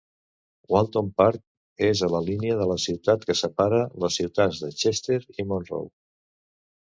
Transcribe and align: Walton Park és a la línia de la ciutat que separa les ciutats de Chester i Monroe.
Walton 0.75 1.09
Park 1.21 1.83
és 1.87 1.99
a 2.07 2.07
la 2.13 2.21
línia 2.29 2.55
de 2.61 2.65
la 2.71 2.77
ciutat 2.85 3.27
que 3.31 3.35
separa 3.41 3.83
les 4.05 4.17
ciutats 4.21 4.63
de 4.65 4.71
Chester 4.85 5.19
i 5.43 5.45
Monroe. 5.53 5.93